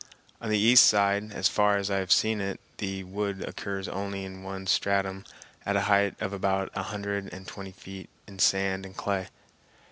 On 0.41 0.49
the 0.49 0.57
east 0.57 0.87
side, 0.87 1.31
as 1.31 1.47
far 1.47 1.77
as 1.77 1.91
I 1.91 1.97
have 1.97 2.11
seen 2.11 2.41
it, 2.41 2.59
the 2.79 3.03
wood 3.03 3.47
occurs 3.47 3.87
only 3.87 4.23
in 4.25 4.41
one 4.41 4.65
stratum 4.65 5.25
at 5.63 5.75
a 5.75 5.81
height 5.81 6.19
of 6.19 6.33
about 6.33 6.71
a 6.73 6.81
hundred 6.81 7.31
and 7.31 7.45
twenty 7.47 7.71
feet 7.73 8.09
in 8.25 8.39
sand 8.39 8.83
and 8.83 8.97
clay. 8.97 9.27